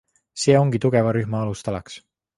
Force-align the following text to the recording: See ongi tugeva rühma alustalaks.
See 0.43 0.55
ongi 0.61 0.81
tugeva 0.85 1.13
rühma 1.19 1.43
alustalaks. 1.45 2.01